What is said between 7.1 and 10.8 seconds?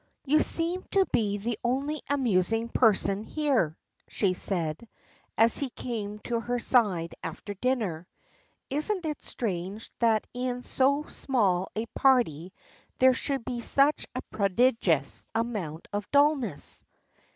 after dinner. "Isn't it strange that in